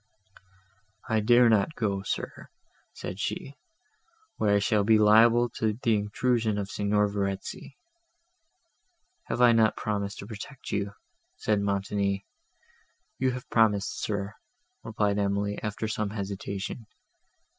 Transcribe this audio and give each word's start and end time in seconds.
"I 1.07 1.19
dare 1.19 1.47
not 1.47 1.75
go, 1.75 2.01
sir," 2.01 2.49
said 2.91 3.19
she, 3.19 3.53
"where 4.37 4.55
I 4.55 4.57
shall 4.57 4.83
be 4.83 4.97
liable 4.97 5.47
to 5.57 5.73
the 5.73 5.95
intrusion 5.95 6.57
of 6.57 6.71
Signor 6.71 7.07
Verezzi." 7.07 7.77
"Have 9.25 9.41
I 9.43 9.51
not 9.51 9.77
promised 9.77 10.17
to 10.17 10.25
protect 10.25 10.71
you?" 10.71 10.93
said 11.35 11.61
Montoni. 11.61 12.25
"You 13.19 13.29
have 13.33 13.47
promised, 13.51 14.01
sir,"—replied 14.01 15.19
Emily, 15.19 15.61
after 15.61 15.87
some 15.87 16.09
hesitation. 16.09 16.87